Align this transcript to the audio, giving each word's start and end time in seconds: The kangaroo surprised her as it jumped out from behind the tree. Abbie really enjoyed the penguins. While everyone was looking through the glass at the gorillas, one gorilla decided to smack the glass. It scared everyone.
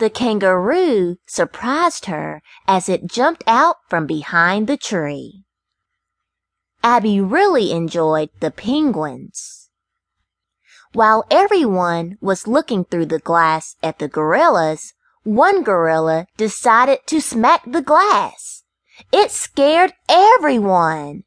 The 0.00 0.08
kangaroo 0.08 1.16
surprised 1.26 2.06
her 2.06 2.40
as 2.66 2.88
it 2.88 3.06
jumped 3.06 3.44
out 3.46 3.76
from 3.86 4.06
behind 4.06 4.66
the 4.66 4.78
tree. 4.78 5.44
Abbie 6.82 7.20
really 7.20 7.70
enjoyed 7.70 8.30
the 8.40 8.50
penguins. 8.50 9.68
While 10.94 11.26
everyone 11.30 12.16
was 12.22 12.46
looking 12.46 12.86
through 12.86 13.06
the 13.12 13.18
glass 13.18 13.76
at 13.82 13.98
the 13.98 14.08
gorillas, 14.08 14.94
one 15.22 15.62
gorilla 15.62 16.24
decided 16.38 17.00
to 17.08 17.20
smack 17.20 17.70
the 17.70 17.82
glass. 17.82 18.64
It 19.12 19.30
scared 19.30 19.92
everyone. 20.08 21.24